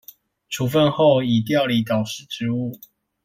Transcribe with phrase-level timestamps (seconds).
[0.49, 2.79] 處分後已調離導師職務